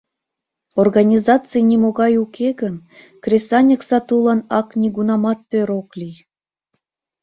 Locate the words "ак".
4.59-4.67